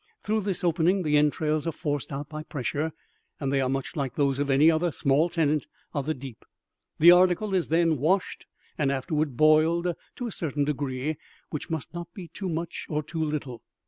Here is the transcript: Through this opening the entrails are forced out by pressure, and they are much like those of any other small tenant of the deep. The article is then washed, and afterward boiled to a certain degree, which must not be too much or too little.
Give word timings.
Through 0.23 0.41
this 0.41 0.63
opening 0.63 1.03
the 1.03 1.15
entrails 1.15 1.67
are 1.67 1.71
forced 1.71 2.11
out 2.11 2.27
by 2.27 2.41
pressure, 2.41 2.91
and 3.39 3.53
they 3.53 3.61
are 3.61 3.69
much 3.69 3.95
like 3.95 4.15
those 4.15 4.39
of 4.39 4.49
any 4.49 4.71
other 4.71 4.91
small 4.91 5.29
tenant 5.29 5.67
of 5.93 6.07
the 6.07 6.15
deep. 6.15 6.43
The 6.97 7.11
article 7.11 7.53
is 7.53 7.67
then 7.67 7.97
washed, 7.99 8.47
and 8.79 8.91
afterward 8.91 9.37
boiled 9.37 9.93
to 10.15 10.25
a 10.25 10.31
certain 10.31 10.65
degree, 10.65 11.17
which 11.51 11.69
must 11.69 11.93
not 11.93 12.11
be 12.15 12.29
too 12.29 12.49
much 12.49 12.87
or 12.89 13.03
too 13.03 13.23
little. 13.23 13.61